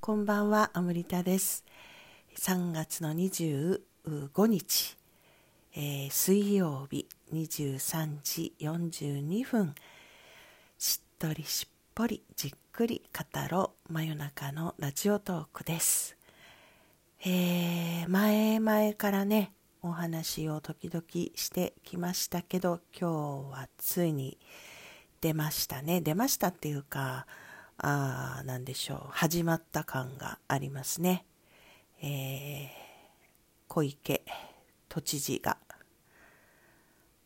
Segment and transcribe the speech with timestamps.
[0.00, 1.64] こんばんは、アムリタです。
[2.38, 4.96] 3月の25日、
[5.74, 9.74] えー、水曜日23時42分、
[10.78, 16.16] しっとりしっぽりじっくり語ろう真夜中のラジオトークです。
[17.26, 19.52] えー、前々からね、
[19.82, 21.02] お話を時々
[21.34, 24.38] してきましたけど、今日はついに
[25.20, 26.00] 出ましたね。
[26.00, 27.26] 出ましたっていうか、
[27.78, 29.00] あなんでしょう。
[29.10, 31.24] 始まった感がありますね、
[32.02, 32.68] えー、
[33.68, 34.24] 小池
[34.88, 35.58] 都知事が。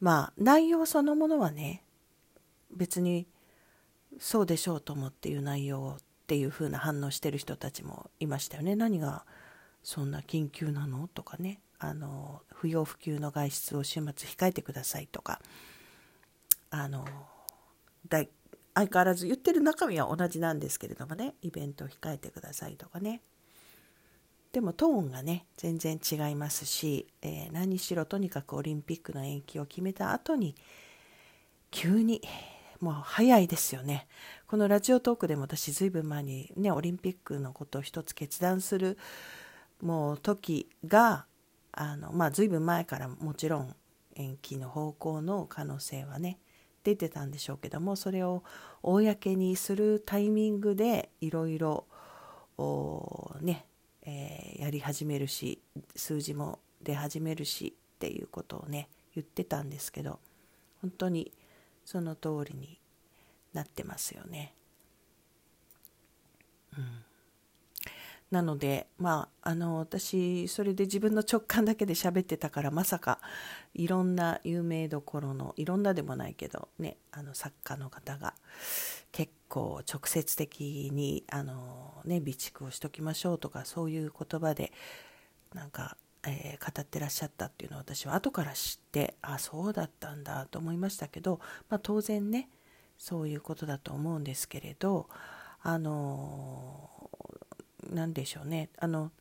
[0.00, 1.84] まあ内容そのものはね
[2.70, 3.26] 別に
[4.18, 8.76] そうでしょうと思っていう内容っていう風な反応してる人たちもいましたよね。
[8.76, 9.24] 何が
[9.82, 11.60] そんな緊急なのとかね。
[11.78, 15.40] あの不要不急の外出を週末控えてくださいとか。
[16.70, 17.04] あの
[18.08, 18.28] 大
[18.74, 21.34] 相変わらず言ってる中身は同じなんですけれどもね。
[21.42, 23.22] イベントを控えてくださいとかね。
[24.52, 30.54] でもトーンがね全然違いますし、えー、何しろとにかくオリンピックの延期を決めた後に
[31.70, 32.20] 急に
[32.80, 34.06] もう早いですよね。
[34.46, 38.98] このラジオトークでも私ずいぶん前にねオリンピックのことを一つ決断する
[39.80, 41.26] もう時が
[41.72, 43.74] あのまあずいぶん前からもちろん
[44.16, 46.38] 延期の方向の可能性はね
[46.84, 48.42] 出てたんでしょうけどもそれを
[48.82, 51.86] 公にするタイミングでいろいろ
[53.40, 53.64] ね、
[54.02, 55.60] えー、やり始めるし
[55.96, 60.18] 数字も出始めるしっていうことをね言ってたんですけど
[60.80, 61.32] 本当に
[61.84, 62.78] その通りに
[63.52, 64.54] なってますよね。
[66.76, 67.11] うん
[68.32, 73.20] なので、まあ、あの、私、それで自分の直感だけで喋ってたから、まさか、
[73.74, 78.32] いろんな有名どころの、いろんなでもないけど、ね、あの、作家の方が、
[79.12, 84.72] 結構直接的に、あの、ね、備蓄をしときましょうとか、そういう言葉で、
[85.52, 91.38] なんか、えー、語ってらっしゃったっていうのを私は後から知って、あ、そうだったんだと思いましたけど、
[91.68, 92.48] まあ、当然ね、
[92.96, 95.10] そういうことだと思うんですけれど、
[95.64, 97.01] あの
[97.92, 98.70] 何でしょうね。
[98.78, 99.12] あの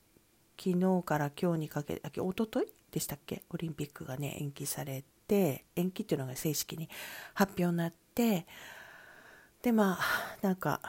[0.57, 2.67] 昨日から今日にかけて一昨日？
[2.91, 3.43] でしたっけ？
[3.49, 6.89] オリンピックがね延期されて延期っていうのが正式に
[7.33, 8.45] 発表になって
[9.61, 10.81] でまあなんか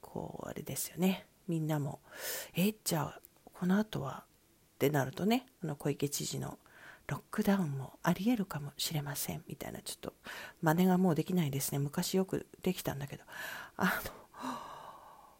[0.00, 1.26] こうあれですよね。
[1.48, 2.00] みんなも
[2.56, 3.20] えじゃあ
[3.54, 4.24] この後は？
[4.74, 6.58] ってなるとねあの小池知事の
[7.06, 9.42] ロックダウンもありえるかもしれません。
[9.48, 10.12] みたいなちょっと
[10.60, 11.78] 真似がもうできないですね。
[11.78, 13.22] 昔よくできたんだけど。
[13.76, 14.12] あの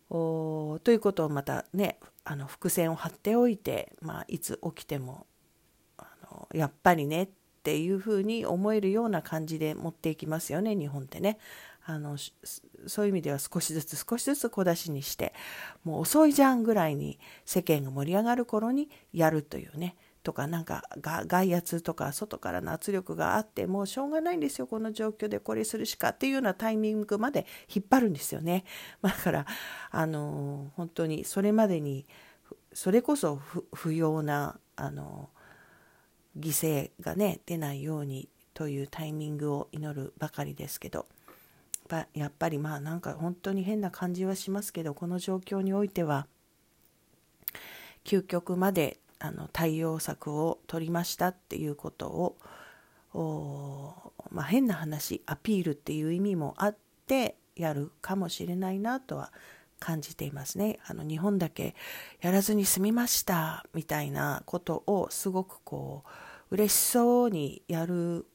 [0.09, 5.27] ということをまたねあの伏線を張っておいて、まあ、いつ起きても
[5.99, 7.28] あのやっぱりねっ
[7.62, 11.39] ていうふうに思えるような感じで持っていきますよね日本ってね。
[11.89, 12.17] あの
[12.89, 15.33] そういう意味では少しずつ少しずつ小出しにして
[15.84, 19.94] もう遅いじゃんぐらいに世間が盛り上がる頃にやるというね
[20.26, 28.64] とかなんか外圧とか外からの圧力があってもうしょうがないんですよこの状況でこれするしかっていうようなタイミングまで引っ張るんですよね。
[29.03, 29.47] だから
[29.92, 32.06] あの本当にそれまでに
[32.72, 33.37] それこそ
[33.72, 35.31] 不要なあの
[36.37, 41.06] 犠牲がね出ないようにというタイミングを祈るばかりですけど
[42.14, 46.26] やっぱりまあなんか本当に変な感じはしますけどこの状況においては
[48.04, 52.37] 究極まであの対応策を取りましたっていうことを
[54.31, 59.32] まあ、変な話アピールっていう意味もあってやるかもしれないなとは
[59.78, 60.78] 感じていますね。
[60.87, 61.75] あの日本だけ
[62.21, 66.05] やらずに済みましたみたいなことをすごくこ
[66.50, 68.26] う嬉しそうにやる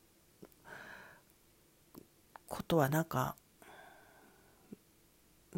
[2.47, 3.35] ことはなんか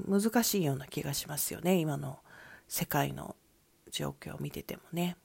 [0.08, 2.20] 難しいような気がしますよね今の
[2.68, 3.36] 世界の
[3.94, 5.16] 状況を見ててもね。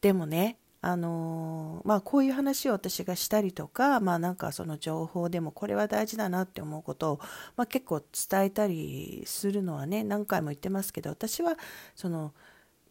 [0.00, 7.20] でもね、あのー、まあこういう話を私がしたりとか、まあなんかその情報でもこれは大事だなって思うことを、
[7.56, 11.56] まあ、結構伝えたりするのはね、何回も言ってますけど、私は
[11.94, 12.32] その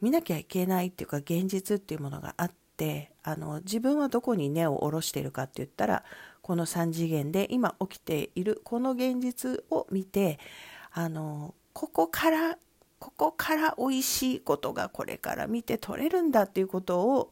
[0.02, 6.04] 見なきゃいけないっていうか現実っていうものがあって、あの自分はどこに根を下ろしているかって言ったら、
[6.42, 10.40] この3次元で今起きているこの現実を見て、
[10.92, 12.58] あのここから
[13.04, 17.32] ここから美味しいことがこれから見て取れるんだっていうことを、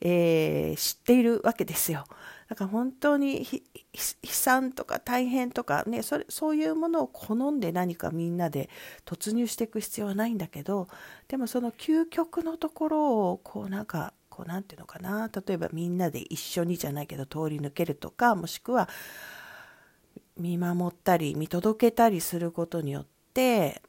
[0.00, 2.04] えー、知っているわけですよ。
[2.48, 8.70] だから本当に悲惨とか大変とかねそれそういうものを好んで何かみんなで
[9.04, 10.86] 突入していく必要はないんだけど
[11.26, 18.88] でもその究極のところをこうなんかこうなんていうのかな例えばみんなで一緒にじゃないけど通り抜けるとかもしくは
[20.38, 23.82] 見守ったり見届けたりすることによって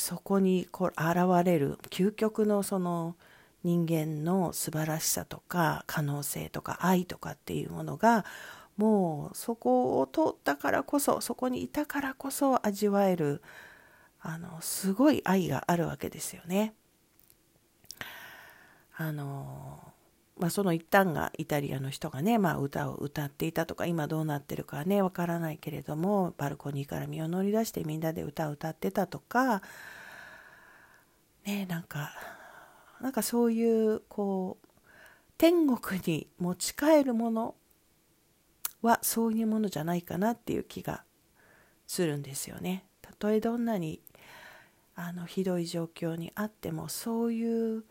[0.00, 3.16] そこにこう現れる究極のその
[3.62, 8.24] 人間の素晴らしさとか可能性とか愛とかっていうものが
[8.78, 13.42] もうそこを通ったからこそそこにいたからこそ味わえる
[14.22, 16.74] あのすごい愛があるわけですよね。
[18.96, 19.92] あの
[20.40, 29.60] まあ、その一端がイタリアの人がね、まあ、歌を歌っていたとか今どうなってるかはねわからないけれどもバルコニーから身を乗り出してみんなで歌を歌ってたとか
[31.44, 32.12] ねなんか
[33.02, 34.68] なんかそういうこう
[35.36, 37.54] 天国に持ち帰るもの
[38.80, 41.04] はそういうものじゃないかなっていう気が
[41.86, 42.84] するんですよね。
[43.02, 44.00] たとえどんなに
[44.94, 47.84] あのひどい状況にあってもそういう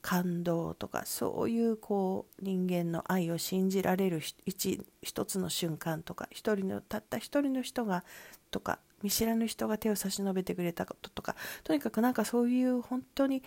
[0.00, 8.04] 感動とかそういうこう人間の愛を信じられる一一つの瞬間とか一人のたった一人の人が
[8.50, 13.42] とか見知らぬ人が手を差し伸べてくれたこととかとにかくなんかそういう本当に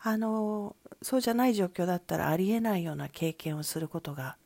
[0.00, 4.36] あのそうじゃない状況だったらありえないような経験をすることが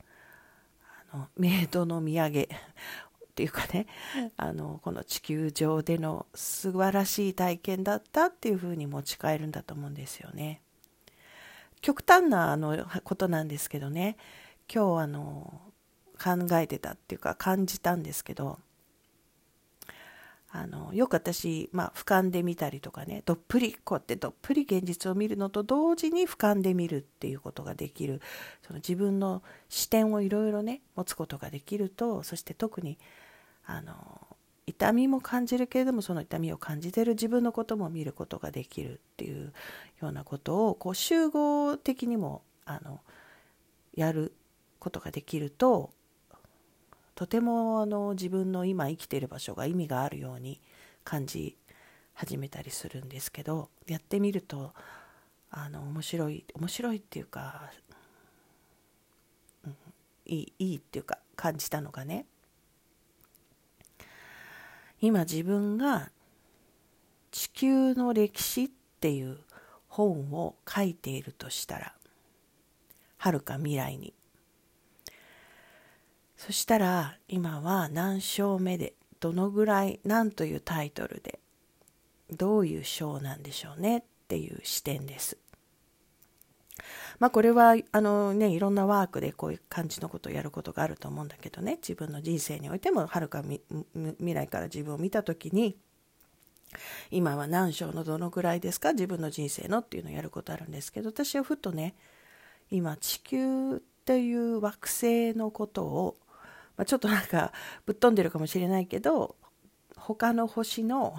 [1.13, 2.49] あのメイドの土産
[3.33, 3.87] っていうかね
[4.37, 10.62] あのこの地球上での素晴らしい体験だったっていうふうに持ち帰るんだと思うんですよね。
[11.83, 14.17] 極端なあのことなんですけどね。
[14.73, 15.61] 今日あの
[16.19, 18.59] 考えてたっていうか感じたんですけど。
[20.55, 28.21] あのよく私、まあ、俯瞰で見たりとかねどっぷりこうやってどっぷり現実を見るのと同時に俯瞰で見るっていうことができる。
[28.61, 32.99] その自分の視点をいろいろね持つことができるとそして特に
[33.65, 34.32] あの
[34.73, 39.53] 痛みも感じるけれどもその痛みを感じてる自分のことも見ることができるっていう
[40.01, 43.01] ようなことをこう集合的にもあの
[43.95, 44.33] やる
[44.79, 45.91] ことができると
[47.15, 50.61] とてもあの自分の今生きている場所が意味があるように
[51.05, 51.57] 感じ
[52.15, 54.73] 始めたりするんですけどやってみると
[55.51, 57.71] あの面白い面白いっていうか、
[59.67, 59.77] うん、
[60.25, 62.25] いいいいっていうか感じたのがね。
[65.03, 66.11] 今自分が
[67.33, 68.71] 地球の歴史っ
[69.01, 69.39] ていう
[69.89, 71.93] 本を書いているとしたら
[73.19, 74.15] はるか未来に
[76.37, 81.41] そしたら今は何章目でどのぐらい何というタイトルで
[82.31, 85.37] どういう章なんでしょうねっていう視点です。
[87.19, 91.77] まあこれはあのねいろんなワークでこういう感じのことをやることがあると思うんだけどね。
[91.77, 95.77] 自分の人生においてもはるか未来から自分を見た時に
[97.11, 98.93] 今は何章のどのぐらいですか？
[98.93, 101.95] 自分の人生のっていうのをやることあるんですけど私はふとね
[102.71, 106.17] 今地球っていう惑星のことを
[106.75, 107.53] まあ、ちょっとなんか
[107.85, 109.37] ぶっ飛んでるかもしれないけど
[109.95, 111.15] 他の星の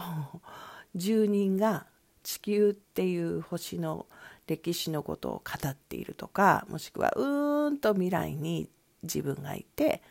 [0.95, 1.85] 住人が
[2.23, 4.07] 地球っていう星の
[4.47, 8.69] 歴史のことを語っているとかもしくはうーんと未来に
[9.03, 10.01] 自分がいて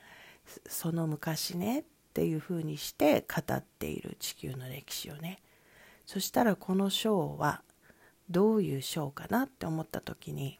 [0.67, 1.85] その昔ねっ
[2.15, 5.41] ていうふうにして語っている地球の歴史をね。
[6.07, 7.63] そしたらこの章は
[8.29, 10.59] どういう章かなって思った時に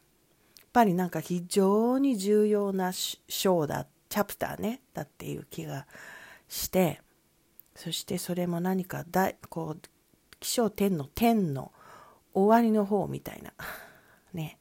[0.59, 2.91] やっぱりなんか非常に重要な
[3.27, 5.85] 章だチャプターねだっていう気が
[6.47, 7.01] して
[7.75, 9.81] そしてそれも何か大こう
[10.39, 11.71] 起承天の天の
[12.33, 13.53] 終わりの方みたいな。
[14.33, 14.59] ね。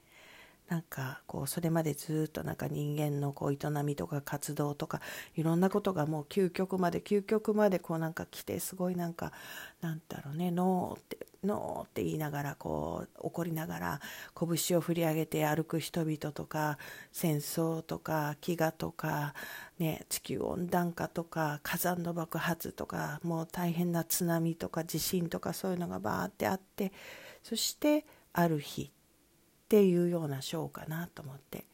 [0.72, 5.02] なんかこうそれまでずっとなんか人間のこう営みとか活動とか
[5.36, 9.32] いろんなことがもう究極まで究極までこうなんか来てすごいなんか
[9.82, 14.00] なんだろうねノーってノーって言いながらこう怒りながら
[14.34, 16.78] 拳を振り上げて歩く人々とか
[17.12, 19.34] 戦争とか飢餓とか、
[19.78, 26.92] ね、地球温暖化とか火山の爆発とかもう大変な津波とか地震とかそういうのがバーってあって
[27.42, 28.90] そしてある日っ
[29.68, 31.64] ていうようなショーかなと思って。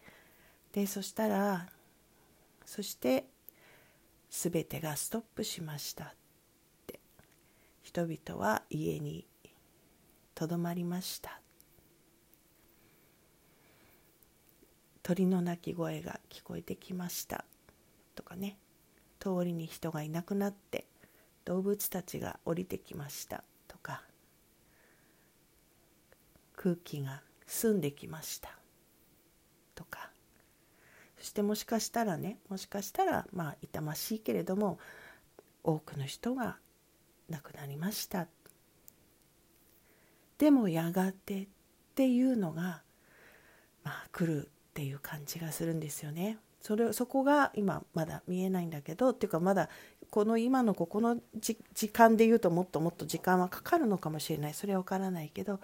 [0.72, 1.68] でそしたら
[2.64, 3.26] そして
[4.30, 6.08] 全てがストップしましたっ
[6.86, 7.00] て。
[7.82, 9.26] 人々は家に
[10.34, 11.40] とどまりました。
[15.02, 17.46] 鳥の鳴き声が聞こえてきました。
[18.14, 18.58] とかね。
[19.18, 20.86] 通りに人がいなくなって
[21.44, 23.42] 動物たちが降りてきました。
[23.66, 24.02] とか。
[26.58, 28.50] 空気が住んできました。
[29.76, 30.10] とか。
[31.16, 34.78] そしてもしかしたらねもしかしたらまあ痛ましいけれども
[35.64, 36.58] 多くの人が
[37.28, 38.26] 亡くなりました。
[40.38, 41.48] でもやがてっ
[41.94, 42.82] ていうのが
[43.84, 46.38] まあ来るっていう感じがするんですよね。
[46.60, 49.68] それそこが今まだ見えないんだけどっていうかまだ
[50.10, 51.56] この今のここの時
[51.88, 54.54] 間で言うともっともっと時間はかかるのかもしれない。
[54.54, 55.60] それは分からないけど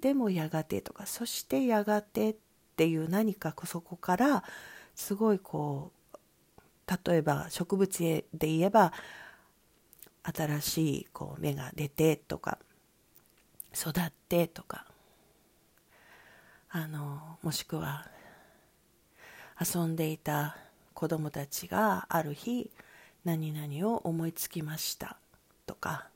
[0.00, 2.36] でもやがてとかそしてやがてっ
[2.76, 4.44] ていう何かそこから
[4.94, 5.92] すごいこ
[6.56, 8.92] う例えば植物で言えば
[10.22, 12.58] 新しいこう芽が出てとか
[13.74, 14.86] 育ってとか
[16.70, 18.06] あのもしくは
[19.60, 20.56] 遊んでいた
[20.94, 22.70] 子供たちがある日
[23.24, 25.16] 何々を思いつきました
[25.66, 26.08] とか、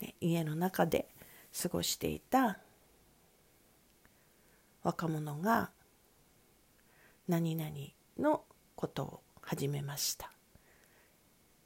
[0.00, 1.08] ね、家の中で
[1.60, 2.58] 過ごしていた
[4.82, 5.70] 若者が
[7.28, 7.70] 何々
[8.18, 10.30] のことを始めました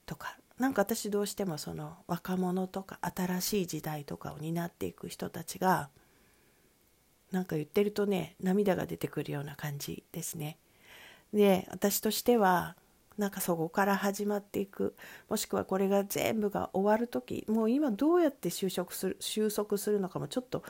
[0.05, 5.91] とかなんか私どうしてもその若者とか新しい時代とかを担っていく人たちが
[7.31, 10.59] なんか言ってるとね涙が出てくるような感じですね。
[11.35, 12.77] で私としては
[13.19, 14.95] なんかそこから始まっていく
[15.29, 20.63] もしくはこれが全部が終わる時もう今どうやって就職する収束するのかもちょっと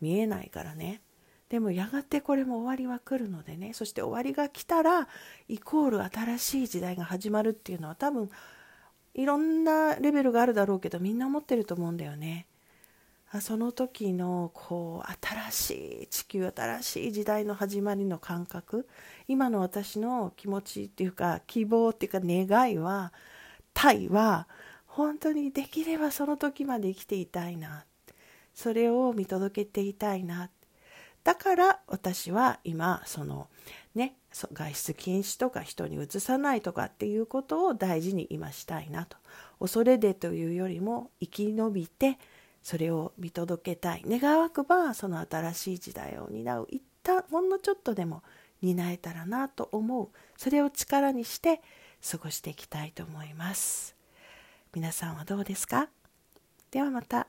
[0.00, 1.02] 見えないからね
[1.48, 3.72] でもやがてこれも終わりは来るのでね。
[3.72, 5.08] そして終わりが来たら
[5.48, 8.30] イコール新しい時代が始まるっていうのは多分
[9.14, 12.46] いろんなレベルがあるだろうけどみんな思ってると思うんだよね。
[13.40, 18.88] その時のこう新しい地球新しい時代の始まりの感覚。
[19.26, 23.12] 今の私の気持ちっていうか希望っていうか願いは
[23.74, 24.48] 体は
[24.86, 27.84] 本当にできればその時まで生きていたいな。
[28.54, 30.50] それを見届けていたいな。
[31.28, 33.48] だから私は今その
[33.94, 39.18] ね外出禁止とか人にうつさないとかっていうことを大事に今したいなと。
[39.60, 42.18] 恐れでというよりも生き延びて
[42.62, 44.04] それを見届けたい。
[44.06, 46.68] 願わくばその新しい時代を担う。
[46.70, 48.22] 一旦ほんのちょっとでも
[48.62, 50.08] 担えたらなと思う。
[50.38, 51.60] それを力にして
[52.10, 53.94] 過ごしていきたいと思います。
[54.72, 55.90] 皆さんはどうですか？
[56.70, 57.26] ではまた。